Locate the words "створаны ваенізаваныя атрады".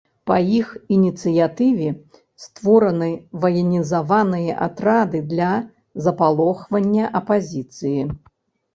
2.45-5.25